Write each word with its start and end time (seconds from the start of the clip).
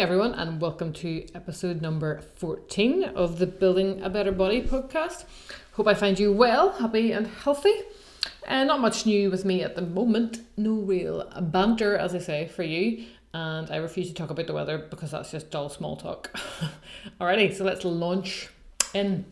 everyone, 0.00 0.32
and 0.32 0.62
welcome 0.62 0.94
to 0.94 1.26
episode 1.34 1.82
number 1.82 2.22
14 2.36 3.04
of 3.04 3.38
the 3.38 3.46
Building 3.46 4.00
a 4.02 4.08
Better 4.08 4.32
Body 4.32 4.62
podcast. 4.62 5.24
Hope 5.72 5.86
I 5.86 5.92
find 5.92 6.18
you 6.18 6.32
well, 6.32 6.72
happy, 6.72 7.12
and 7.12 7.26
healthy. 7.26 7.74
And 8.46 8.68
not 8.68 8.80
much 8.80 9.04
new 9.04 9.30
with 9.30 9.44
me 9.44 9.62
at 9.62 9.76
the 9.76 9.82
moment, 9.82 10.40
no 10.56 10.72
real 10.72 11.30
banter, 11.52 11.98
as 11.98 12.14
I 12.14 12.18
say, 12.18 12.48
for 12.48 12.62
you. 12.62 13.04
And 13.34 13.70
I 13.70 13.76
refuse 13.76 14.08
to 14.08 14.14
talk 14.14 14.30
about 14.30 14.46
the 14.46 14.54
weather 14.54 14.78
because 14.78 15.10
that's 15.10 15.32
just 15.32 15.50
dull 15.50 15.68
small 15.68 15.98
talk. 15.98 16.34
Alrighty, 17.20 17.54
so 17.54 17.64
let's 17.64 17.84
launch 17.84 18.48
in. 18.94 19.26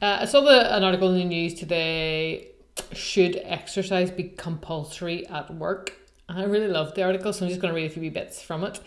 Uh, 0.00 0.18
I 0.20 0.24
saw 0.26 0.42
the, 0.42 0.72
an 0.72 0.84
article 0.84 1.08
in 1.08 1.18
the 1.18 1.24
news 1.24 1.54
today 1.54 2.46
Should 2.92 3.40
exercise 3.42 4.12
be 4.12 4.22
compulsory 4.22 5.26
at 5.26 5.52
work? 5.52 5.94
I 6.28 6.44
really 6.44 6.68
loved 6.68 6.94
the 6.94 7.02
article, 7.02 7.32
so 7.32 7.44
I'm 7.44 7.48
just 7.48 7.60
going 7.60 7.74
to 7.74 7.76
read 7.76 7.90
a 7.90 7.92
few 7.92 8.10
bits 8.12 8.40
from 8.40 8.62
it 8.62 8.80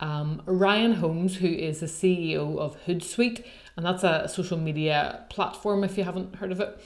um, 0.00 0.42
Ryan 0.46 0.94
Holmes, 0.94 1.36
who 1.36 1.48
is 1.48 1.80
the 1.80 1.86
CEO 1.86 2.58
of 2.58 2.76
Hootsuite, 2.86 3.44
and 3.76 3.84
that's 3.84 4.04
a 4.04 4.28
social 4.28 4.58
media 4.58 5.24
platform 5.30 5.84
if 5.84 5.96
you 5.96 6.04
haven't 6.04 6.36
heard 6.36 6.52
of 6.52 6.60
it. 6.60 6.80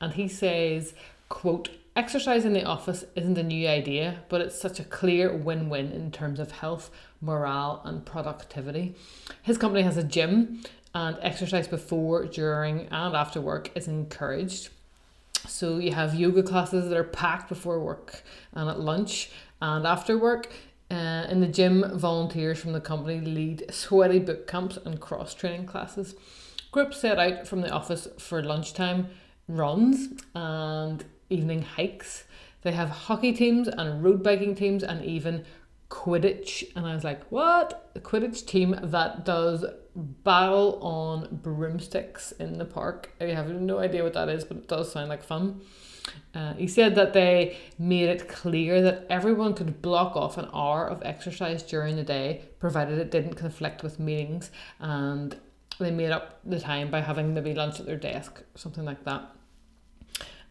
And 0.00 0.14
he 0.14 0.28
says, 0.28 0.94
quote, 1.28 1.70
exercise 1.96 2.44
in 2.44 2.52
the 2.52 2.64
office 2.64 3.04
isn't 3.16 3.38
a 3.38 3.42
new 3.42 3.68
idea, 3.68 4.20
but 4.28 4.40
it's 4.40 4.60
such 4.60 4.78
a 4.78 4.84
clear 4.84 5.36
win-win 5.36 5.92
in 5.92 6.10
terms 6.12 6.38
of 6.38 6.52
health, 6.52 6.90
morale, 7.20 7.82
and 7.84 8.06
productivity. 8.06 8.94
His 9.42 9.58
company 9.58 9.82
has 9.82 9.96
a 9.96 10.04
gym 10.04 10.62
and 10.94 11.18
exercise 11.20 11.68
before, 11.68 12.26
during, 12.26 12.86
and 12.90 13.16
after 13.16 13.40
work 13.40 13.70
is 13.76 13.88
encouraged. 13.88 14.70
So 15.46 15.78
you 15.78 15.92
have 15.92 16.14
yoga 16.14 16.42
classes 16.42 16.88
that 16.88 16.96
are 16.96 17.04
packed 17.04 17.48
before 17.48 17.80
work 17.80 18.22
and 18.52 18.68
at 18.68 18.80
lunch 18.80 19.30
and 19.60 19.86
after 19.86 20.18
work. 20.18 20.52
Uh, 20.90 21.26
in 21.28 21.40
the 21.40 21.46
gym, 21.46 21.84
volunteers 21.94 22.58
from 22.58 22.72
the 22.72 22.80
company 22.80 23.20
lead 23.20 23.64
sweaty 23.70 24.18
boot 24.18 24.46
camps 24.46 24.78
and 24.84 25.00
cross 25.00 25.34
training 25.34 25.66
classes. 25.66 26.14
Groups 26.70 27.00
set 27.00 27.18
out 27.18 27.46
from 27.46 27.60
the 27.60 27.70
office 27.70 28.08
for 28.18 28.42
lunchtime 28.42 29.08
runs 29.48 30.22
and 30.34 31.04
evening 31.30 31.62
hikes. 31.62 32.24
They 32.62 32.72
have 32.72 32.88
hockey 32.88 33.32
teams 33.32 33.68
and 33.68 34.02
road 34.02 34.22
biking 34.22 34.54
teams 34.54 34.82
and 34.82 35.04
even 35.04 35.44
Quidditch. 35.90 36.64
And 36.76 36.86
I 36.86 36.94
was 36.94 37.04
like, 37.04 37.24
what? 37.30 37.90
A 37.94 38.00
Quidditch 38.00 38.46
team 38.46 38.78
that 38.82 39.24
does 39.24 39.64
battle 39.94 40.78
on 40.82 41.40
broomsticks 41.42 42.32
in 42.32 42.58
the 42.58 42.64
park. 42.64 43.12
I 43.20 43.24
have 43.26 43.48
no 43.48 43.78
idea 43.78 44.04
what 44.04 44.14
that 44.14 44.28
is, 44.28 44.44
but 44.44 44.58
it 44.58 44.68
does 44.68 44.92
sound 44.92 45.08
like 45.08 45.22
fun. 45.22 45.62
Uh, 46.34 46.54
he 46.54 46.66
said 46.66 46.94
that 46.94 47.12
they 47.12 47.56
made 47.78 48.08
it 48.08 48.28
clear 48.28 48.82
that 48.82 49.06
everyone 49.10 49.54
could 49.54 49.82
block 49.82 50.16
off 50.16 50.38
an 50.38 50.48
hour 50.52 50.86
of 50.86 51.02
exercise 51.04 51.62
during 51.62 51.96
the 51.96 52.02
day, 52.02 52.42
provided 52.58 52.98
it 52.98 53.10
didn't 53.10 53.34
conflict 53.34 53.82
with 53.82 53.98
meetings, 53.98 54.50
and 54.80 55.36
they 55.78 55.90
made 55.90 56.10
up 56.10 56.40
the 56.44 56.60
time 56.60 56.90
by 56.90 57.00
having 57.00 57.34
maybe 57.34 57.54
lunch 57.54 57.80
at 57.80 57.86
their 57.86 57.96
desk, 57.96 58.42
something 58.54 58.84
like 58.84 59.04
that. 59.04 59.22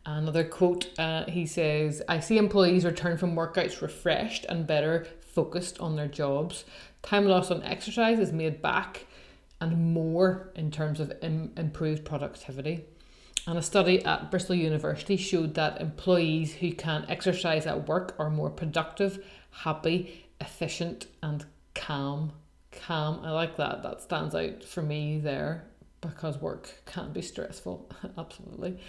Another 0.06 0.46
quote 0.46 0.98
uh, 0.98 1.26
he 1.26 1.46
says, 1.46 2.02
I 2.08 2.22
see 2.22 2.38
employees 2.38 2.86
return 2.86 3.18
from 3.18 3.36
workouts 3.36 3.82
refreshed 3.82 4.46
and 4.48 4.66
better 4.66 5.06
focused 5.20 5.80
on 5.80 5.98
their 5.98 6.08
jobs. 6.08 6.64
Time 7.04 7.26
lost 7.26 7.52
on 7.52 7.62
exercise 7.64 8.18
is 8.18 8.32
made 8.32 8.62
back 8.62 9.06
and 9.60 9.94
more 9.94 10.52
in 10.56 10.72
terms 10.72 11.00
of 11.00 11.12
Im- 11.22 11.52
improved 11.58 12.06
productivity. 12.06 12.86
And 13.48 13.58
a 13.58 13.62
study 13.62 14.04
at 14.04 14.30
Bristol 14.30 14.56
University 14.56 15.16
showed 15.16 15.54
that 15.54 15.80
employees 15.80 16.56
who 16.56 16.74
can 16.74 17.06
exercise 17.08 17.66
at 17.66 17.88
work 17.88 18.14
are 18.20 18.30
more 18.30 18.50
productive, 18.50 19.26
happy, 19.52 20.26
efficient, 20.42 21.08
and 21.24 21.46
calm. 21.74 22.34
Calm, 22.74 23.22
I 23.24 23.32
like 23.32 23.56
that. 23.56 23.84
That 23.84 24.02
stands 24.02 24.36
out 24.36 24.66
for 24.66 24.82
me 24.82 25.20
there 25.20 25.66
because 26.02 26.38
work 26.40 26.82
can 26.86 27.14
be 27.14 27.22
stressful. 27.22 27.90
Absolutely. 28.18 28.80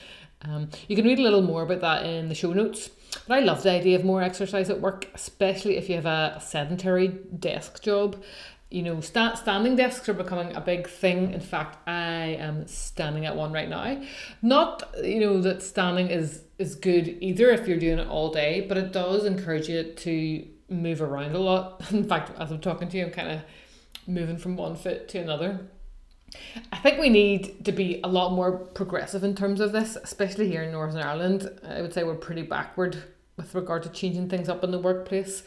Um, 0.43 0.71
you 0.89 0.97
can 0.97 1.05
read 1.05 1.21
a 1.21 1.23
little 1.23 1.43
more 1.43 1.63
about 1.63 1.81
that 1.81 2.05
in 2.05 2.29
the 2.29 2.35
show 2.35 2.53
notes. 2.53 2.91
But 3.29 3.39
I 3.39 3.41
love 3.41 3.63
the 3.63 3.71
idea 3.71 3.97
of 3.97 4.05
more 4.05 4.23
exercise 4.23 4.71
at 4.71 4.81
work, 4.81 5.07
especially 5.15 5.77
if 5.77 5.89
you 5.89 5.95
have 5.95 6.07
a 6.07 6.41
sedentary 6.45 7.09
desk 7.09 7.81
job 7.81 8.23
you 8.71 8.83
know, 8.83 9.01
sta- 9.01 9.35
standing 9.35 9.77
desks 9.77 10.09
are 10.09 10.15
becoming 10.15 10.55
a 10.55 10.61
big 10.61 10.89
thing. 10.89 11.33
In 11.33 11.41
fact, 11.41 11.79
I 11.89 12.37
am 12.39 12.67
standing 12.67 13.25
at 13.25 13.35
one 13.35 13.53
right 13.53 13.69
now. 13.69 14.03
Not, 14.43 14.83
you 15.03 15.21
know, 15.21 15.41
that 15.43 15.63
standing 15.63 16.09
is 16.09 16.43
is 16.59 16.75
good 16.75 17.17
either 17.21 17.51
if 17.51 17.69
you're 17.69 17.79
doing 17.79 17.99
it 17.99 18.09
all 18.09 18.33
day, 18.33 18.67
but 18.69 18.77
it 18.77 18.93
does 18.93 19.25
encourage 19.25 19.69
you 19.69 19.85
to 19.85 20.47
move 20.69 21.01
around 21.01 21.35
a 21.35 21.39
lot. 21.39 21.83
In 21.93 22.07
fact, 22.07 22.33
as 22.39 22.51
I'm 22.51 22.61
talking 22.61 22.89
to 22.89 22.97
you, 22.99 23.07
I'm 23.07 23.13
kind 23.13 23.31
of 23.31 23.41
moving 24.07 24.37
from 24.37 24.57
one 24.57 24.77
foot 24.77 25.09
to 25.09 25.19
another. 25.19 25.71
I 26.73 26.77
think 26.77 26.99
we 26.99 27.09
need 27.09 27.65
to 27.65 27.73
be 27.73 28.01
a 28.05 28.09
lot 28.09 28.33
more 28.33 28.53
progressive 28.53 29.25
in 29.25 29.35
terms 29.35 29.61
of 29.61 29.73
this, 29.73 29.97
especially 29.97 30.49
here 30.49 30.63
in 30.63 30.73
Northern 30.73 31.03
Ireland. 31.03 31.49
I 31.67 31.81
would 31.81 31.95
say 31.95 32.05
we're 32.05 32.17
pretty 32.17 32.43
backward 32.43 33.03
with 33.39 33.55
regard 33.55 33.83
to 33.85 33.89
changing 33.89 34.29
things 34.29 34.51
up 34.51 34.63
in 34.63 34.71
the 34.71 34.79
workplace. 34.79 35.45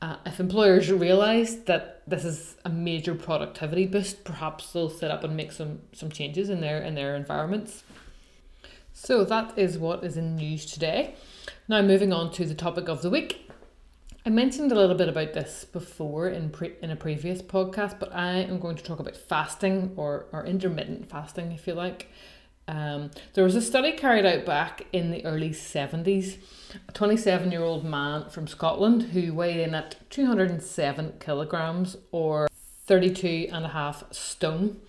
Uh, 0.00 0.16
if 0.24 0.38
employers 0.38 0.92
realise 0.92 1.56
that 1.56 2.02
this 2.06 2.24
is 2.24 2.56
a 2.64 2.68
major 2.68 3.14
productivity 3.14 3.86
boost, 3.86 4.22
perhaps 4.22 4.72
they'll 4.72 4.88
set 4.88 5.10
up 5.10 5.24
and 5.24 5.36
make 5.36 5.50
some, 5.50 5.80
some 5.92 6.10
changes 6.10 6.48
in 6.48 6.60
their 6.60 6.80
in 6.80 6.94
their 6.94 7.16
environments. 7.16 7.82
So 8.92 9.24
that 9.24 9.58
is 9.58 9.78
what 9.78 10.04
is 10.04 10.16
in 10.16 10.36
news 10.36 10.66
today. 10.66 11.14
Now 11.66 11.82
moving 11.82 12.12
on 12.12 12.30
to 12.32 12.44
the 12.44 12.54
topic 12.54 12.88
of 12.88 13.02
the 13.02 13.10
week. 13.10 13.50
I 14.24 14.28
mentioned 14.28 14.70
a 14.70 14.74
little 14.74 14.96
bit 14.96 15.08
about 15.08 15.32
this 15.32 15.64
before 15.64 16.28
in 16.28 16.50
pre- 16.50 16.74
in 16.82 16.90
a 16.90 16.96
previous 16.96 17.40
podcast, 17.40 17.98
but 17.98 18.14
I 18.14 18.32
am 18.32 18.58
going 18.58 18.76
to 18.76 18.82
talk 18.82 19.00
about 19.00 19.16
fasting 19.16 19.94
or, 19.96 20.26
or 20.32 20.44
intermittent 20.44 21.08
fasting, 21.08 21.52
if 21.52 21.66
you 21.66 21.72
like. 21.72 22.08
Um, 22.70 23.10
there 23.34 23.42
was 23.42 23.56
a 23.56 23.60
study 23.60 23.90
carried 23.90 24.24
out 24.24 24.46
back 24.46 24.86
in 24.92 25.10
the 25.10 25.24
early 25.24 25.50
70s. 25.50 26.36
A 26.88 26.92
27 26.92 27.50
year 27.50 27.64
old 27.64 27.84
man 27.84 28.30
from 28.30 28.46
Scotland 28.46 29.02
who 29.12 29.34
weighed 29.34 29.58
in 29.58 29.74
at 29.74 30.08
207 30.08 31.14
kilograms 31.18 31.96
or 32.12 32.48
32 32.86 33.48
and 33.50 33.64
a 33.64 33.70
half 33.70 34.04
stone. 34.12 34.80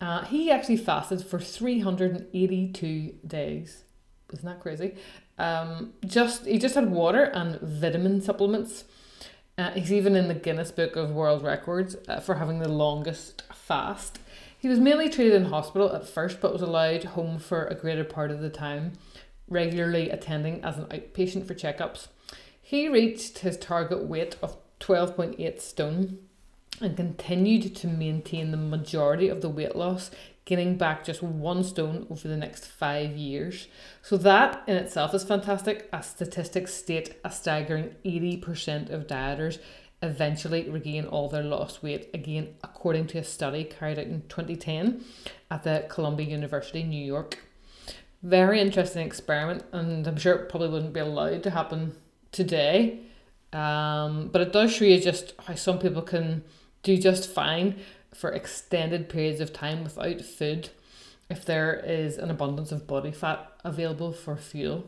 Uh, 0.00 0.24
he 0.24 0.50
actually 0.50 0.78
fasted 0.78 1.22
for 1.22 1.38
382 1.38 3.14
days. 3.26 3.84
Isn't 4.32 4.46
that 4.46 4.60
crazy? 4.60 4.94
Um, 5.36 5.92
just 6.06 6.46
he 6.46 6.58
just 6.58 6.76
had 6.76 6.90
water 6.90 7.24
and 7.24 7.60
vitamin 7.60 8.22
supplements. 8.22 8.84
Uh, 9.58 9.72
he's 9.72 9.92
even 9.92 10.16
in 10.16 10.28
the 10.28 10.34
Guinness 10.34 10.70
Book 10.70 10.96
of 10.96 11.10
World 11.10 11.42
Records 11.42 11.94
uh, 12.08 12.20
for 12.20 12.36
having 12.36 12.60
the 12.60 12.68
longest 12.68 13.42
fast. 13.52 14.18
He 14.58 14.68
was 14.68 14.80
mainly 14.80 15.08
treated 15.08 15.34
in 15.34 15.46
hospital 15.46 15.92
at 15.94 16.08
first, 16.08 16.40
but 16.40 16.52
was 16.52 16.62
allowed 16.62 17.04
home 17.04 17.38
for 17.38 17.66
a 17.66 17.76
greater 17.76 18.04
part 18.04 18.32
of 18.32 18.40
the 18.40 18.50
time, 18.50 18.94
regularly 19.48 20.10
attending 20.10 20.64
as 20.64 20.76
an 20.76 20.86
outpatient 20.86 21.46
for 21.46 21.54
checkups. 21.54 22.08
He 22.60 22.88
reached 22.88 23.38
his 23.38 23.56
target 23.56 24.04
weight 24.04 24.36
of 24.42 24.56
12.8 24.80 25.60
stone 25.60 26.18
and 26.80 26.96
continued 26.96 27.74
to 27.76 27.86
maintain 27.86 28.50
the 28.50 28.56
majority 28.56 29.28
of 29.28 29.42
the 29.42 29.48
weight 29.48 29.76
loss, 29.76 30.10
gaining 30.44 30.76
back 30.76 31.04
just 31.04 31.22
one 31.22 31.62
stone 31.62 32.06
over 32.10 32.26
the 32.26 32.36
next 32.36 32.66
five 32.66 33.16
years. 33.16 33.68
So, 34.02 34.16
that 34.18 34.64
in 34.66 34.76
itself 34.76 35.14
is 35.14 35.24
fantastic. 35.24 35.88
As 35.92 36.06
statistics 36.06 36.74
state, 36.74 37.16
a 37.24 37.30
staggering 37.30 37.94
80% 38.04 38.90
of 38.90 39.06
dieters 39.06 39.58
eventually 40.02 40.68
regain 40.68 41.06
all 41.06 41.28
their 41.28 41.42
lost 41.42 41.82
weight 41.82 42.08
again 42.14 42.54
according 42.62 43.06
to 43.08 43.18
a 43.18 43.24
study 43.24 43.64
carried 43.64 43.98
out 43.98 44.06
in 44.06 44.22
2010 44.28 45.04
at 45.50 45.64
the 45.64 45.86
Columbia 45.88 46.28
University 46.28 46.82
New 46.82 47.04
York. 47.04 47.38
Very 48.22 48.60
interesting 48.60 49.04
experiment 49.04 49.64
and 49.72 50.06
I'm 50.06 50.16
sure 50.16 50.34
it 50.34 50.48
probably 50.48 50.68
wouldn't 50.68 50.92
be 50.92 51.00
allowed 51.00 51.42
to 51.44 51.50
happen 51.50 51.94
today 52.30 53.00
um, 53.52 54.28
but 54.28 54.42
it 54.42 54.52
does 54.52 54.72
show 54.72 54.84
you 54.84 55.00
just 55.00 55.34
how 55.46 55.54
some 55.54 55.78
people 55.78 56.02
can 56.02 56.44
do 56.82 56.96
just 56.96 57.28
fine 57.28 57.76
for 58.14 58.30
extended 58.30 59.08
periods 59.08 59.40
of 59.40 59.52
time 59.52 59.82
without 59.82 60.20
food 60.20 60.70
if 61.30 61.44
there 61.44 61.74
is 61.74 62.18
an 62.18 62.30
abundance 62.30 62.72
of 62.72 62.86
body 62.86 63.10
fat 63.10 63.50
available 63.64 64.12
for 64.12 64.36
fuel 64.36 64.84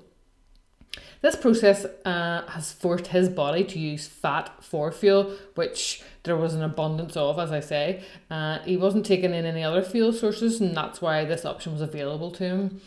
this 1.20 1.36
process 1.36 1.84
uh, 2.04 2.42
has 2.48 2.72
forced 2.72 3.08
his 3.08 3.28
body 3.28 3.64
to 3.64 3.78
use 3.78 4.06
fat 4.06 4.50
for 4.62 4.90
fuel, 4.90 5.34
which 5.54 6.02
there 6.22 6.36
was 6.36 6.54
an 6.54 6.62
abundance 6.62 7.16
of, 7.16 7.38
as 7.38 7.52
I 7.52 7.60
say. 7.60 8.02
Uh, 8.30 8.58
he 8.60 8.76
wasn't 8.76 9.06
taking 9.06 9.34
in 9.34 9.44
any 9.44 9.62
other 9.62 9.82
fuel 9.82 10.12
sources, 10.12 10.60
and 10.60 10.76
that's 10.76 11.00
why 11.00 11.24
this 11.24 11.44
option 11.44 11.72
was 11.72 11.80
available 11.80 12.30
to 12.32 12.44
him. 12.44 12.80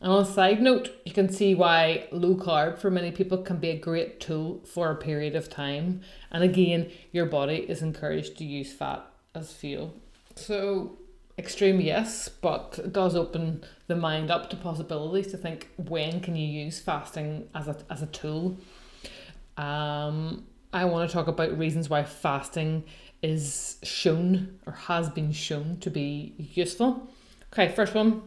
And 0.00 0.10
on 0.12 0.22
a 0.22 0.26
side 0.26 0.62
note, 0.62 0.90
you 1.04 1.12
can 1.12 1.30
see 1.30 1.54
why 1.54 2.08
low 2.10 2.34
carb 2.34 2.78
for 2.78 2.90
many 2.90 3.10
people 3.10 3.38
can 3.38 3.58
be 3.58 3.68
a 3.70 3.78
great 3.78 4.18
tool 4.18 4.62
for 4.64 4.90
a 4.90 4.96
period 4.96 5.36
of 5.36 5.50
time. 5.50 6.00
And 6.30 6.42
again, 6.42 6.90
your 7.12 7.26
body 7.26 7.56
is 7.56 7.82
encouraged 7.82 8.38
to 8.38 8.44
use 8.44 8.72
fat 8.72 9.04
as 9.34 9.52
fuel. 9.52 9.94
So 10.36 10.98
extreme 11.40 11.80
yes 11.80 12.28
but 12.28 12.78
it 12.84 12.92
does 12.92 13.16
open 13.16 13.64
the 13.86 13.96
mind 13.96 14.30
up 14.30 14.50
to 14.50 14.56
possibilities 14.56 15.28
to 15.28 15.36
think 15.36 15.68
when 15.76 16.20
can 16.20 16.36
you 16.36 16.46
use 16.46 16.78
fasting 16.78 17.48
as 17.54 17.66
a, 17.66 17.76
as 17.88 18.02
a 18.02 18.06
tool 18.06 18.56
um, 19.56 20.46
i 20.72 20.84
want 20.84 21.08
to 21.08 21.12
talk 21.12 21.26
about 21.26 21.56
reasons 21.58 21.88
why 21.88 22.04
fasting 22.04 22.84
is 23.22 23.76
shown 23.82 24.58
or 24.66 24.72
has 24.72 25.10
been 25.10 25.32
shown 25.32 25.76
to 25.80 25.90
be 25.90 26.34
useful. 26.38 27.08
Okay, 27.52 27.68
first 27.68 27.94
one 27.94 28.22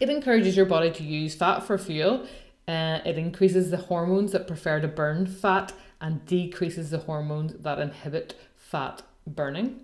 it 0.00 0.10
encourages 0.10 0.56
your 0.56 0.66
body 0.66 0.90
to 0.92 1.02
use 1.02 1.34
fat 1.34 1.60
for 1.60 1.78
fuel. 1.78 2.26
Uh, 2.68 3.00
it 3.04 3.16
increases 3.16 3.70
the 3.70 3.78
hormones 3.78 4.32
that 4.32 4.46
prefer 4.46 4.80
to 4.80 4.86
burn 4.86 5.26
fat 5.26 5.72
and 6.00 6.24
decreases 6.26 6.90
the 6.90 6.98
hormones 6.98 7.54
that 7.54 7.78
inhibit 7.78 8.34
fat 8.54 9.02
burning. 9.26 9.80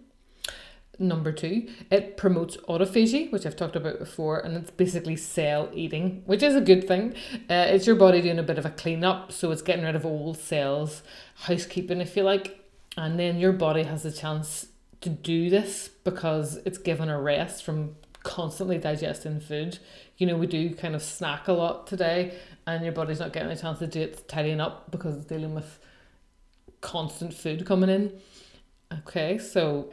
Number 0.99 1.32
two, 1.32 1.69
it 1.91 2.17
promotes 2.17 2.56
autophagy, 2.69 3.31
which 3.32 3.44
I've 3.44 3.56
talked 3.56 3.75
about 3.75 3.99
before, 3.99 4.38
and 4.38 4.56
it's 4.56 4.70
basically 4.70 5.17
cell 5.17 5.69
eating, 5.73 6.23
which 6.26 6.43
is 6.43 6.55
a 6.55 6.61
good 6.61 6.87
thing. 6.87 7.14
Uh, 7.50 7.67
it's 7.69 7.87
your 7.87 7.96
body 7.96 8.20
doing 8.20 8.38
a 8.38 8.44
bit 8.44 8.58
of 8.58 8.67
a 8.67 8.70
cleanup, 8.70 9.32
so 9.32 9.50
it's 9.50 9.62
getting 9.62 9.85
rid 9.85 9.96
of 9.96 10.06
old 10.06 10.38
cells, 10.38 11.02
housekeeping, 11.35 12.00
if 12.00 12.17
you 12.17 12.23
like, 12.23 12.61
and 12.96 13.19
then 13.19 13.38
your 13.38 13.52
body 13.52 13.82
has 13.82 14.05
a 14.05 14.12
chance 14.12 14.67
to 15.00 15.11
do 15.11 15.50
this 15.50 15.88
because 16.05 16.56
it's 16.64 16.79
given 16.79 17.08
a 17.08 17.20
rest 17.20 17.64
from 17.64 17.96
constantly 18.23 18.79
digesting 18.79 19.41
food. 19.41 19.79
You 20.17 20.26
know, 20.26 20.37
we 20.37 20.46
do 20.46 20.75
kind 20.75 20.94
of 20.94 21.02
snack 21.02 21.49
a 21.49 21.52
lot 21.52 21.87
today, 21.88 22.38
and 22.67 22.85
your 22.85 22.93
body's 22.93 23.19
not 23.19 23.32
getting 23.32 23.50
a 23.50 23.56
chance 23.56 23.81
to 23.81 23.87
do 23.87 24.02
it 24.02 24.29
tidying 24.29 24.61
up 24.61 24.91
because 24.91 25.17
it's 25.17 25.26
dealing 25.26 25.55
with 25.55 25.79
constant 26.81 27.35
food 27.35 27.67
coming 27.67 27.91
in. 27.91 28.12
Okay, 29.00 29.38
so 29.38 29.93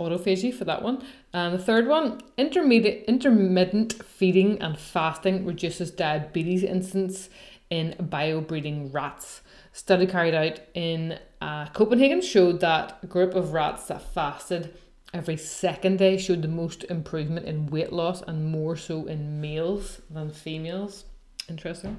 autophagy 0.00 0.52
for 0.52 0.64
that 0.64 0.82
one. 0.82 1.04
And 1.32 1.54
the 1.54 1.62
third 1.62 1.86
one, 1.86 2.20
intermediate 2.36 3.04
intermittent 3.06 4.02
feeding 4.02 4.60
and 4.60 4.78
fasting 4.78 5.44
reduces 5.44 5.90
diabetes 5.90 6.64
incidence 6.64 7.28
in 7.68 7.94
biobreeding 8.00 8.92
rats. 8.92 9.42
Study 9.72 10.06
carried 10.06 10.34
out 10.34 10.60
in 10.74 11.18
uh, 11.40 11.66
Copenhagen 11.66 12.20
showed 12.20 12.60
that 12.60 12.98
a 13.02 13.06
group 13.06 13.34
of 13.34 13.52
rats 13.52 13.86
that 13.86 14.02
fasted 14.02 14.74
every 15.14 15.36
second 15.36 15.98
day 15.98 16.16
showed 16.16 16.42
the 16.42 16.48
most 16.48 16.84
improvement 16.84 17.46
in 17.46 17.66
weight 17.66 17.92
loss 17.92 18.22
and 18.22 18.50
more 18.50 18.76
so 18.76 19.06
in 19.06 19.40
males 19.40 20.00
than 20.10 20.30
females. 20.30 21.04
Interesting. 21.48 21.96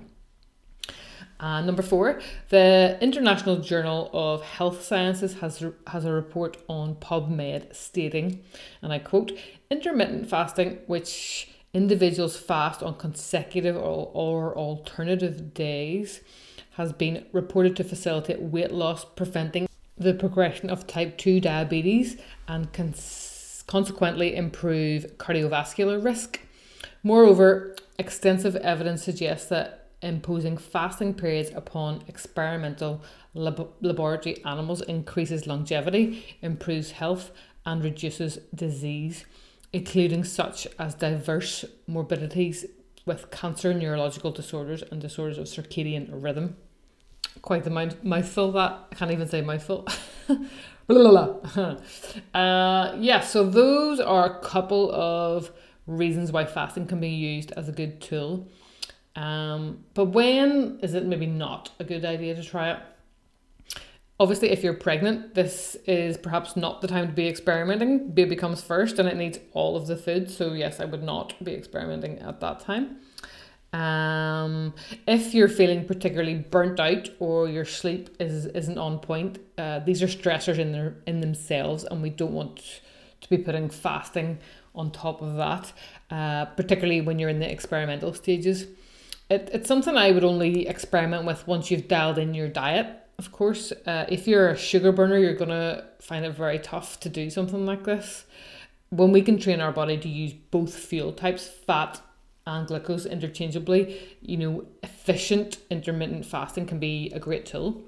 Uh, 1.42 1.60
number 1.60 1.82
four, 1.82 2.22
the 2.50 3.00
International 3.02 3.58
Journal 3.58 4.12
of 4.14 4.44
Health 4.44 4.84
Sciences 4.84 5.40
has, 5.40 5.66
has 5.88 6.06
a 6.06 6.12
report 6.12 6.58
on 6.70 6.96
PubMed 6.96 7.76
stating, 7.76 8.44
and 8.84 8.94
I 8.94 9.00
quote, 9.00 9.32
intermittent 9.72 10.30
fasting, 10.30 10.78
which 10.86 11.50
individuals 11.74 12.38
fast 12.38 12.84
on 12.84 12.94
consecutive 12.96 13.76
or, 13.76 14.12
or 14.14 14.56
alternative 14.56 15.56
days, 15.56 16.22
has 16.76 16.94
been 16.94 17.26
reported 17.32 17.76
to 17.78 17.84
facilitate 17.84 18.40
weight 18.40 18.72
loss, 18.72 19.04
preventing 19.04 19.68
the 19.98 20.14
progression 20.14 20.70
of 20.70 20.86
type 20.86 21.18
2 21.18 21.40
diabetes 21.40 22.18
and 22.48 22.72
cons- 22.72 23.64
consequently 23.66 24.36
improve 24.36 25.18
cardiovascular 25.18 26.04
risk. 26.04 26.40
Moreover, 27.04 27.76
extensive 27.98 28.56
evidence 28.58 29.04
suggests 29.04 29.50
that 29.50 29.81
imposing 30.02 30.58
fasting 30.58 31.14
periods 31.14 31.52
upon 31.54 32.04
experimental 32.08 33.02
lab- 33.34 33.74
laboratory 33.82 34.44
animals 34.46 34.82
increases 34.82 35.48
longevity, 35.48 36.38
improves 36.42 36.92
health, 36.92 37.32
and 37.66 37.84
reduces 37.84 38.38
disease, 38.54 39.26
including 39.74 40.24
such 40.24 40.68
as 40.80 40.96
diverse 40.96 41.66
morbidities 41.88 42.66
with 43.06 43.32
cancer, 43.32 43.74
neurological 43.74 44.32
disorders, 44.32 44.84
and 44.92 45.02
disorders 45.02 45.38
of 45.38 45.46
circadian 45.46 46.08
rhythm. 46.12 46.56
Quite 47.42 47.64
the 47.64 47.70
mouth- 47.70 48.04
mouthful 48.04 48.52
that. 48.54 48.88
I 48.92 48.96
can't 48.96 49.12
even 49.12 49.28
say 49.28 49.42
mouthful. 49.42 49.88
uh, 52.34 52.96
yeah, 53.00 53.22
so 53.22 53.50
those 53.50 54.00
are 54.00 54.38
a 54.38 54.44
couple 54.44 54.94
of 54.94 55.52
reasons 55.88 56.32
why 56.32 56.46
fasting 56.46 56.86
can 56.86 57.00
be 57.00 57.10
used 57.10 57.52
as 57.54 57.70
a 57.70 57.72
good 57.72 58.02
tool. 58.02 58.48
Um, 59.16 59.84
but 59.94 60.06
when 60.06 60.80
is 60.82 60.94
it 60.94 61.06
maybe 61.06 61.26
not 61.28 61.72
a 61.80 61.84
good 61.84 62.06
idea 62.06 62.36
to 62.36 62.44
try 62.44 62.72
it? 62.72 62.80
Obviously, 64.20 64.52
if 64.52 64.64
you're 64.64 64.76
pregnant, 64.76 65.34
this 65.34 65.76
is 65.88 66.16
perhaps 66.16 66.56
not 66.56 66.82
the 66.82 66.88
time 66.88 67.08
to 67.08 67.14
be 67.14 67.28
experimenting. 67.28 68.12
Baby 68.12 68.36
comes 68.36 68.62
first 68.62 69.00
and 69.00 69.10
it 69.10 69.18
needs 69.18 69.40
all 69.54 69.76
of 69.76 69.88
the 69.88 69.98
food. 69.98 70.30
So, 70.30 70.54
yes, 70.54 70.80
I 70.80 70.86
would 70.86 71.02
not 71.02 71.44
be 71.44 71.54
experimenting 71.54 72.20
at 72.20 72.40
that 72.40 72.60
time. 72.60 72.98
Um, 73.74 74.74
if 75.08 75.34
you're 75.34 75.48
feeling 75.48 75.86
particularly 75.86 76.36
burnt 76.36 76.80
out 76.80 77.10
or 77.20 77.48
your 77.48 77.66
sleep 77.66 78.16
is 78.20 78.46
isn't 78.48 78.78
on 78.78 79.00
point, 79.00 79.40
uh, 79.58 79.80
these 79.80 80.04
are 80.04 80.08
stressors 80.08 80.60
in 80.60 80.72
their 80.72 80.98
in 81.08 81.22
themselves, 81.22 81.86
and 81.86 82.02
we 82.02 82.10
don't 82.10 82.34
want 82.34 82.82
to 83.22 83.30
be 83.30 83.38
putting 83.38 83.70
fasting 83.70 84.40
on 84.76 84.92
top 84.92 85.22
of 85.22 85.36
that. 85.38 85.72
Uh, 86.12 86.46
particularly 86.46 87.02
when 87.02 87.18
you're 87.18 87.30
in 87.30 87.40
the 87.40 87.50
experimental 87.50 88.14
stages. 88.14 88.68
It, 89.32 89.50
it's 89.54 89.68
something 89.70 89.96
I 89.96 90.12
would 90.12 90.26
only 90.26 90.68
experiment 90.68 91.24
with 91.24 91.48
once 91.48 91.72
you've 91.72 91.88
dialed 91.88 92.18
in 92.18 92.34
your 92.34 92.50
diet. 92.50 92.88
Of 93.18 93.32
course, 93.32 93.72
uh, 93.86 94.06
if 94.10 94.28
you're 94.28 94.50
a 94.50 94.58
sugar 94.58 94.92
burner, 94.92 95.18
you're 95.18 95.36
gonna 95.36 95.86
find 96.00 96.26
it 96.26 96.36
very 96.36 96.60
tough 96.60 97.00
to 97.00 97.08
do 97.08 97.30
something 97.30 97.66
like 97.66 97.86
this. 97.86 98.26
When 98.90 99.14
we 99.14 99.22
can 99.22 99.40
train 99.40 99.62
our 99.62 99.72
body 99.72 99.98
to 99.98 100.10
use 100.10 100.34
both 100.34 100.76
fuel 100.76 101.14
types, 101.14 101.48
fat 101.48 102.02
and 102.46 102.68
glucose 102.68 103.06
interchangeably, 103.06 104.02
you 104.22 104.36
know, 104.36 104.66
efficient 104.84 105.60
intermittent 105.70 106.26
fasting 106.26 106.66
can 106.66 106.80
be 106.80 107.10
a 107.16 107.20
great 107.20 107.46
tool. 107.46 107.82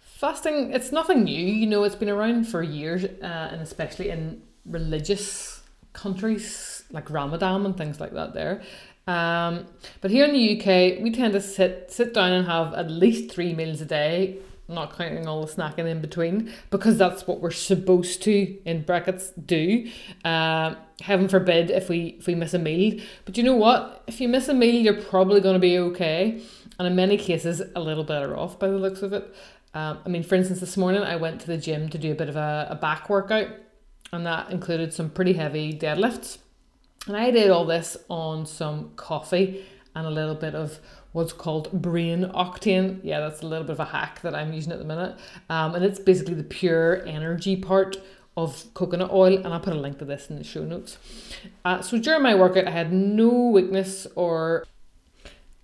Fasting, 0.00 0.72
it's 0.72 0.90
nothing 0.90 1.22
new, 1.22 1.46
you 1.46 1.66
know, 1.68 1.84
it's 1.84 1.94
been 1.94 2.08
around 2.08 2.48
for 2.48 2.60
years, 2.60 3.04
uh, 3.04 3.50
and 3.52 3.62
especially 3.62 4.10
in 4.10 4.42
religious 4.66 5.62
countries 5.92 6.84
like 6.90 7.10
Ramadan 7.10 7.64
and 7.66 7.76
things 7.76 8.00
like 8.00 8.12
that 8.14 8.34
there. 8.34 8.62
Um, 9.08 9.64
but 10.02 10.10
here 10.10 10.26
in 10.26 10.34
the 10.34 10.60
UK, 10.60 11.02
we 11.02 11.10
tend 11.10 11.32
to 11.32 11.40
sit 11.40 11.90
sit 11.90 12.12
down 12.12 12.32
and 12.32 12.46
have 12.46 12.74
at 12.74 12.90
least 12.90 13.32
three 13.32 13.54
meals 13.54 13.80
a 13.80 13.86
day, 13.86 14.36
not 14.68 14.96
counting 14.96 15.26
all 15.26 15.44
the 15.44 15.50
snacking 15.50 15.86
in 15.86 16.02
between, 16.02 16.52
because 16.70 16.98
that's 16.98 17.26
what 17.26 17.40
we're 17.40 17.50
supposed 17.50 18.22
to 18.24 18.58
in 18.66 18.82
brackets 18.82 19.30
do. 19.30 19.90
Uh, 20.26 20.74
heaven 21.00 21.26
forbid 21.26 21.70
if 21.70 21.88
we 21.88 22.16
if 22.18 22.26
we 22.26 22.34
miss 22.34 22.52
a 22.52 22.58
meal. 22.58 23.00
But 23.24 23.38
you 23.38 23.44
know 23.44 23.56
what? 23.56 24.04
If 24.06 24.20
you 24.20 24.28
miss 24.28 24.46
a 24.48 24.54
meal, 24.54 24.74
you're 24.74 25.02
probably 25.02 25.40
going 25.40 25.54
to 25.54 25.60
be 25.60 25.78
okay, 25.78 26.42
and 26.78 26.86
in 26.86 26.94
many 26.94 27.16
cases, 27.16 27.62
a 27.74 27.80
little 27.80 28.04
better 28.04 28.36
off 28.36 28.58
by 28.58 28.68
the 28.68 28.76
looks 28.76 29.00
of 29.00 29.14
it. 29.14 29.34
Um, 29.72 30.00
I 30.04 30.10
mean, 30.10 30.22
for 30.22 30.34
instance, 30.34 30.60
this 30.60 30.76
morning 30.76 31.02
I 31.02 31.16
went 31.16 31.40
to 31.42 31.46
the 31.46 31.56
gym 31.56 31.88
to 31.88 31.98
do 31.98 32.12
a 32.12 32.14
bit 32.14 32.28
of 32.28 32.36
a, 32.36 32.68
a 32.70 32.74
back 32.74 33.08
workout, 33.08 33.48
and 34.12 34.26
that 34.26 34.50
included 34.50 34.92
some 34.92 35.08
pretty 35.08 35.32
heavy 35.32 35.72
deadlifts. 35.72 36.38
And 37.06 37.16
I 37.16 37.30
did 37.30 37.50
all 37.50 37.64
this 37.64 37.96
on 38.08 38.44
some 38.44 38.92
coffee 38.96 39.64
and 39.94 40.06
a 40.06 40.10
little 40.10 40.34
bit 40.34 40.54
of 40.54 40.78
what's 41.12 41.32
called 41.32 41.72
brain 41.72 42.30
octane. 42.34 43.00
Yeah, 43.02 43.20
that's 43.20 43.42
a 43.42 43.46
little 43.46 43.64
bit 43.64 43.72
of 43.72 43.80
a 43.80 43.86
hack 43.86 44.20
that 44.22 44.34
I'm 44.34 44.52
using 44.52 44.72
at 44.72 44.78
the 44.78 44.84
minute. 44.84 45.18
Um, 45.48 45.74
and 45.74 45.84
it's 45.84 45.98
basically 45.98 46.34
the 46.34 46.44
pure 46.44 47.04
energy 47.06 47.56
part 47.56 47.96
of 48.36 48.72
coconut 48.74 49.10
oil, 49.10 49.36
and 49.36 49.48
I'll 49.48 49.58
put 49.58 49.72
a 49.72 49.80
link 49.80 49.98
to 49.98 50.04
this 50.04 50.30
in 50.30 50.36
the 50.36 50.44
show 50.44 50.64
notes. 50.64 50.98
Uh, 51.64 51.80
so 51.80 51.98
during 51.98 52.22
my 52.22 52.36
workout, 52.36 52.68
I 52.68 52.70
had 52.70 52.92
no 52.92 53.48
weakness 53.48 54.06
or 54.14 54.64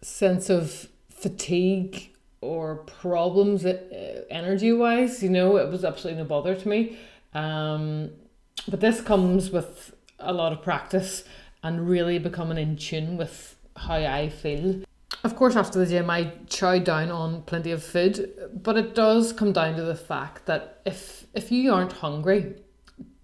sense 0.02 0.50
of 0.50 0.88
fatigue 1.08 2.10
or 2.40 2.76
problems 2.76 3.64
uh, 3.64 4.24
energy 4.28 4.72
wise. 4.72 5.22
You 5.22 5.30
know, 5.30 5.56
it 5.56 5.70
was 5.70 5.84
absolutely 5.84 6.22
no 6.22 6.28
bother 6.28 6.54
to 6.54 6.68
me. 6.68 6.98
Um, 7.32 8.10
but 8.66 8.80
this 8.80 9.00
comes 9.00 9.50
with 9.50 9.94
a 10.18 10.32
lot 10.32 10.52
of 10.52 10.62
practice 10.62 11.24
and 11.62 11.88
really 11.88 12.18
becoming 12.18 12.58
in 12.58 12.76
tune 12.76 13.16
with 13.16 13.56
how 13.76 13.96
I 13.96 14.28
feel. 14.28 14.82
Of 15.22 15.36
course, 15.36 15.56
after 15.56 15.78
the 15.78 15.86
gym, 15.86 16.10
I 16.10 16.32
chow 16.48 16.78
down 16.78 17.10
on 17.10 17.42
plenty 17.42 17.70
of 17.70 17.82
food, 17.82 18.30
but 18.62 18.76
it 18.76 18.94
does 18.94 19.32
come 19.32 19.52
down 19.52 19.76
to 19.76 19.82
the 19.82 19.94
fact 19.94 20.46
that 20.46 20.80
if 20.84 21.26
if 21.34 21.50
you 21.50 21.72
aren't 21.72 21.92
hungry, 21.92 22.56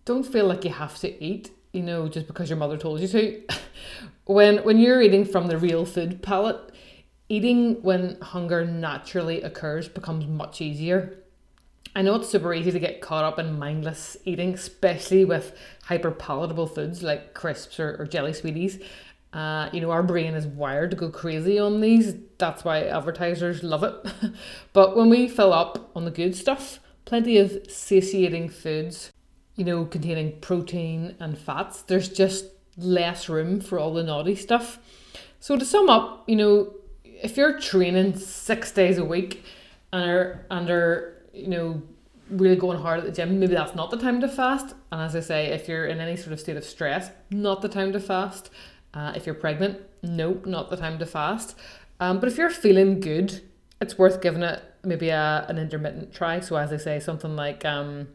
don't 0.05 0.25
feel 0.25 0.47
like 0.47 0.65
you 0.65 0.71
have 0.71 0.99
to 1.01 1.23
eat. 1.23 1.51
You 1.73 1.83
know, 1.83 2.09
just 2.09 2.27
because 2.27 2.51
your 2.51 2.59
mother 2.59 2.77
told 2.77 3.01
you 3.01 3.09
to. 3.09 3.43
when 4.25 4.59
when 4.65 4.79
you're 4.79 5.03
eating 5.03 5.25
from 5.25 5.47
the 5.49 5.59
real 5.59 5.85
food 5.85 6.23
palette, 6.23 6.73
eating 7.29 7.83
when 7.83 8.19
hunger 8.21 8.65
naturally 8.65 9.43
occurs 9.43 9.89
becomes 9.89 10.27
much 10.27 10.61
easier. 10.61 11.19
I 11.95 12.03
know 12.03 12.15
it's 12.15 12.29
super 12.29 12.55
easy 12.55 12.71
to 12.71 12.79
get 12.79 13.01
caught 13.01 13.25
up 13.25 13.39
in 13.39 13.59
mindless 13.59 14.17
eating, 14.25 14.55
especially 14.55 15.25
with 15.25 15.57
hyper 15.85 16.11
palatable 16.11 16.67
foods 16.67 17.03
like 17.03 17.35
crisps 17.35 17.81
or, 17.81 17.97
or 17.99 18.07
jelly 18.07 18.33
sweeties. 18.33 18.79
Uh, 19.33 19.69
you 19.73 19.81
know, 19.81 19.91
our 19.91 20.03
brain 20.03 20.35
is 20.35 20.47
wired 20.47 20.91
to 20.91 20.97
go 20.97 21.09
crazy 21.09 21.59
on 21.59 21.81
these. 21.81 22.15
That's 22.39 22.65
why 22.65 22.85
advertisers 22.85 23.63
love 23.63 23.85
it. 23.85 23.95
but 24.73 24.97
when 24.97 25.09
we 25.09 25.29
fill 25.29 25.53
up 25.53 25.91
on 25.95 26.05
the 26.05 26.11
good 26.11 26.37
stuff, 26.37 26.81
plenty 27.05 27.39
of 27.39 27.71
satiating 27.71 28.49
foods, 28.49 29.13
you 29.57 29.65
know, 29.65 29.85
containing 29.85 30.41
protein 30.41 31.17
and 31.21 31.39
fats, 31.39 31.83
there's 31.83 32.09
just 32.09 32.47
less 32.77 33.29
room 33.29 33.61
for 33.61 33.79
all 33.79 33.93
the 33.93 34.03
naughty 34.03 34.35
stuff. 34.35 34.79
So 35.39 35.57
to 35.57 35.65
sum 35.65 35.89
up, 35.89 36.25
you 36.29 36.37
know, 36.37 36.75
if 37.05 37.37
you're 37.37 37.59
training 37.59 38.17
six 38.17 38.73
days 38.73 38.99
a 38.99 39.05
week 39.05 39.45
and 39.93 40.11
are, 40.11 40.47
and 40.51 40.71
are 40.71 41.20
you 41.33 41.49
know, 41.49 41.83
really 42.31 42.57
going 42.57 42.79
hard 42.79 43.01
at 43.01 43.05
the 43.05 43.13
gym, 43.13 43.41
maybe 43.41 43.55
that's 43.55 43.75
not 43.75 43.91
the 43.91 43.97
time 43.97 44.21
to 44.21 44.29
fast. 44.29 44.75
And 44.93 45.01
as 45.01 45.17
I 45.17 45.21
say, 45.21 45.47
if 45.47 45.69
you're 45.69 45.87
in 45.87 46.01
any 46.01 46.17
sort 46.17 46.33
of 46.33 46.41
state 46.41 46.57
of 46.57 46.65
stress, 46.65 47.11
not 47.31 47.63
the 47.63 47.69
time 47.69 47.93
to 47.93 48.01
fast. 48.01 48.51
Uh, 48.95 49.13
if 49.15 49.27
you're 49.27 49.35
pregnant, 49.35 49.79
nope, 50.03 50.47
not 50.47 50.71
the 50.71 50.77
time 50.77 50.99
to 50.99 51.07
fast. 51.07 51.57
Um, 52.01 52.19
but 52.21 52.29
if 52.29 52.39
you're 52.39 52.51
feeling 52.51 53.01
good, 53.01 53.43
it's 53.81 53.99
worth 53.99 54.21
giving 54.21 54.43
it 54.43 54.63
maybe 54.83 55.11
a, 55.11 55.47
an 55.49 55.59
intermittent 55.59 56.13
try. 56.13 56.41
So 56.41 56.57
as 56.57 56.73
I 56.73 56.77
say, 56.77 57.01
something 57.01 57.37
like 57.37 57.65
um, 57.65 58.09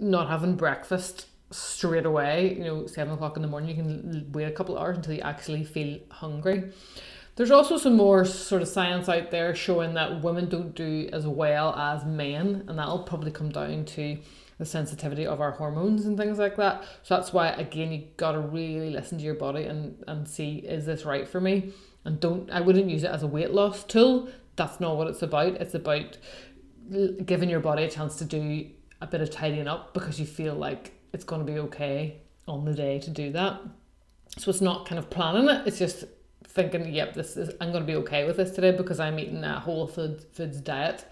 not 0.00 0.28
having 0.28 0.56
breakfast 0.56 1.26
straight 1.50 2.06
away, 2.06 2.54
you 2.56 2.64
know, 2.64 2.86
seven 2.86 3.14
o'clock 3.14 3.36
in 3.36 3.42
the 3.42 3.48
morning, 3.48 3.70
you 3.70 3.76
can 3.76 4.32
wait 4.32 4.44
a 4.44 4.50
couple 4.50 4.78
hours 4.78 4.96
until 4.96 5.14
you 5.14 5.20
actually 5.20 5.64
feel 5.64 5.98
hungry. 6.10 6.72
There's 7.36 7.50
also 7.50 7.76
some 7.76 7.96
more 7.96 8.24
sort 8.24 8.62
of 8.62 8.68
science 8.68 9.10
out 9.10 9.30
there 9.30 9.54
showing 9.54 9.94
that 9.94 10.22
women 10.22 10.48
don't 10.48 10.74
do 10.74 11.08
as 11.12 11.26
well 11.26 11.74
as 11.74 12.04
men, 12.04 12.64
and 12.66 12.78
that'll 12.78 13.04
probably 13.04 13.30
come 13.30 13.50
down 13.50 13.84
to 13.84 14.18
the 14.58 14.64
sensitivity 14.64 15.26
of 15.26 15.40
our 15.40 15.52
hormones 15.52 16.06
and 16.06 16.16
things 16.16 16.38
like 16.38 16.56
that. 16.56 16.82
So 17.02 17.14
that's 17.14 17.34
why 17.34 17.48
again 17.48 17.92
you 17.92 18.06
gotta 18.16 18.40
really 18.40 18.88
listen 18.88 19.18
to 19.18 19.24
your 19.24 19.34
body 19.34 19.64
and, 19.64 20.02
and 20.08 20.26
see 20.26 20.56
is 20.56 20.86
this 20.86 21.04
right 21.04 21.28
for 21.28 21.40
me? 21.40 21.72
And 22.06 22.18
don't 22.18 22.50
I 22.50 22.62
wouldn't 22.62 22.88
use 22.88 23.04
it 23.04 23.10
as 23.10 23.22
a 23.22 23.26
weight 23.26 23.50
loss 23.50 23.84
tool. 23.84 24.30
That's 24.56 24.80
not 24.80 24.96
what 24.96 25.08
it's 25.08 25.20
about. 25.20 25.54
It's 25.54 25.74
about 25.74 26.16
giving 27.26 27.50
your 27.50 27.60
body 27.60 27.84
a 27.84 27.90
chance 27.90 28.16
to 28.16 28.24
do 28.24 28.70
a 29.02 29.06
bit 29.06 29.20
of 29.20 29.30
tidying 29.30 29.68
up 29.68 29.92
because 29.92 30.18
you 30.18 30.24
feel 30.24 30.54
like 30.54 30.94
it's 31.12 31.24
gonna 31.24 31.44
be 31.44 31.58
okay 31.58 32.22
on 32.48 32.64
the 32.64 32.72
day 32.72 32.98
to 33.00 33.10
do 33.10 33.30
that. 33.32 33.60
So 34.38 34.50
it's 34.50 34.62
not 34.62 34.88
kind 34.88 34.98
of 34.98 35.10
planning 35.10 35.50
it, 35.50 35.66
it's 35.66 35.78
just 35.78 36.04
thinking, 36.46 36.92
yep, 36.92 37.14
this 37.14 37.36
is 37.36 37.54
I'm 37.60 37.72
gonna 37.72 37.84
be 37.84 37.96
okay 37.96 38.26
with 38.26 38.36
this 38.36 38.50
today 38.50 38.72
because 38.72 39.00
I'm 39.00 39.18
eating 39.18 39.44
a 39.44 39.60
whole 39.60 39.86
food 39.86 40.24
foods 40.32 40.60
diet. 40.60 41.04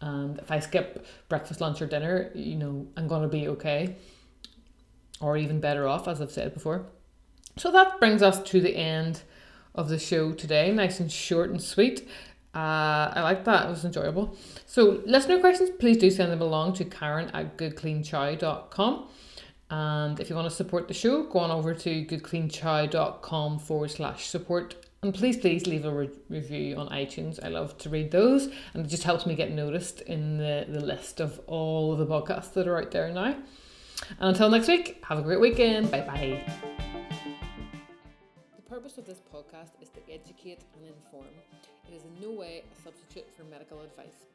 And 0.00 0.38
if 0.38 0.50
I 0.50 0.60
skip 0.60 1.06
breakfast, 1.28 1.60
lunch, 1.60 1.80
or 1.80 1.86
dinner, 1.86 2.30
you 2.34 2.56
know, 2.56 2.86
I'm 2.96 3.08
gonna 3.08 3.28
be 3.28 3.48
okay. 3.48 3.96
Or 5.20 5.36
even 5.36 5.60
better 5.60 5.86
off, 5.88 6.08
as 6.08 6.20
I've 6.20 6.30
said 6.30 6.52
before. 6.52 6.86
So 7.56 7.70
that 7.72 7.98
brings 7.98 8.22
us 8.22 8.42
to 8.50 8.60
the 8.60 8.76
end 8.76 9.22
of 9.74 9.88
the 9.88 9.98
show 9.98 10.32
today. 10.32 10.70
Nice 10.72 11.00
and 11.00 11.10
short 11.10 11.50
and 11.50 11.62
sweet. 11.62 12.06
Uh, 12.54 13.12
I 13.14 13.22
like 13.22 13.44
that. 13.44 13.66
It 13.66 13.70
was 13.70 13.84
enjoyable. 13.84 14.34
So, 14.64 15.02
listener 15.04 15.38
questions, 15.40 15.68
please 15.78 15.98
do 15.98 16.10
send 16.10 16.32
them 16.32 16.40
along 16.40 16.72
to 16.74 16.86
Karen 16.86 17.28
at 17.34 17.58
goodcleanchow.com. 17.58 19.08
And 19.70 20.20
if 20.20 20.30
you 20.30 20.36
want 20.36 20.48
to 20.48 20.54
support 20.54 20.88
the 20.88 20.94
show, 20.94 21.24
go 21.24 21.40
on 21.40 21.50
over 21.50 21.74
to 21.74 22.06
goodcleanchow.com 22.06 23.58
forward 23.58 23.90
slash 23.90 24.26
support 24.26 24.76
and 25.06 25.14
please, 25.14 25.36
please 25.36 25.66
leave 25.68 25.84
a 25.84 25.92
re- 25.92 26.10
review 26.28 26.76
on 26.76 26.88
iTunes. 26.88 27.38
I 27.40 27.48
love 27.48 27.78
to 27.78 27.88
read 27.88 28.10
those, 28.10 28.48
and 28.74 28.84
it 28.84 28.88
just 28.88 29.04
helps 29.04 29.24
me 29.24 29.36
get 29.36 29.52
noticed 29.52 30.00
in 30.00 30.38
the, 30.38 30.66
the 30.68 30.80
list 30.80 31.20
of 31.20 31.40
all 31.46 31.92
of 31.92 31.98
the 31.98 32.06
podcasts 32.06 32.52
that 32.54 32.66
are 32.66 32.78
out 32.78 32.90
there 32.90 33.08
now. 33.12 33.36
And 34.18 34.30
until 34.30 34.50
next 34.50 34.68
week, 34.68 35.04
have 35.04 35.18
a 35.18 35.22
great 35.22 35.40
weekend. 35.40 35.90
Bye 35.90 36.00
bye. 36.00 36.52
The 38.56 38.62
purpose 38.68 38.98
of 38.98 39.06
this 39.06 39.20
podcast 39.32 39.80
is 39.80 39.90
to 39.90 40.00
educate 40.10 40.64
and 40.74 40.86
inform. 40.88 41.26
It 41.88 41.94
is 41.94 42.02
in 42.02 42.20
no 42.20 42.36
way 42.36 42.64
a 42.72 42.82
substitute 42.82 43.26
for 43.36 43.44
medical 43.44 43.82
advice. 43.82 44.26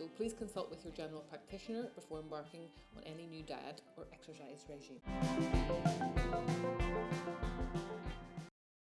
So 0.00 0.08
please 0.16 0.32
consult 0.32 0.70
with 0.70 0.82
your 0.82 0.94
general 0.94 1.20
practitioner 1.28 1.90
before 1.94 2.20
embarking 2.20 2.62
on 2.96 3.02
any 3.04 3.26
new 3.26 3.42
diet 3.42 3.82
or 3.98 4.06
exercise 4.14 4.64
regime. 4.66 4.96